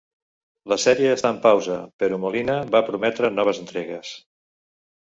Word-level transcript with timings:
La 0.71 0.77
sèrie 0.83 1.11
està 1.17 1.31
en 1.35 1.37
pausa, 1.43 1.77
però 2.05 2.19
Molina 2.25 2.59
va 2.77 2.85
prometre 2.89 3.35
noves 3.39 3.65
entregues. 3.67 4.21